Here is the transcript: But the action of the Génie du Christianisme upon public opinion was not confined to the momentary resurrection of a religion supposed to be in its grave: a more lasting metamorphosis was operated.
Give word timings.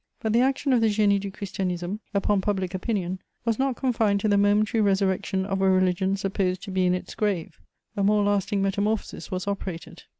But 0.19 0.33
the 0.33 0.39
action 0.41 0.73
of 0.73 0.81
the 0.81 0.87
Génie 0.87 1.19
du 1.19 1.29
Christianisme 1.29 1.99
upon 2.11 2.41
public 2.41 2.73
opinion 2.73 3.19
was 3.45 3.59
not 3.59 3.75
confined 3.75 4.19
to 4.21 4.27
the 4.27 4.35
momentary 4.35 4.81
resurrection 4.81 5.45
of 5.45 5.61
a 5.61 5.69
religion 5.69 6.17
supposed 6.17 6.63
to 6.63 6.71
be 6.71 6.87
in 6.87 6.95
its 6.95 7.13
grave: 7.13 7.61
a 7.95 8.01
more 8.01 8.23
lasting 8.23 8.63
metamorphosis 8.63 9.29
was 9.29 9.45
operated. 9.47 10.01